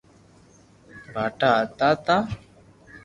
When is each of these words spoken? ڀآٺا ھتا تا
ڀآٺا 1.13 1.51
ھتا 1.69 1.89
تا 2.05 2.17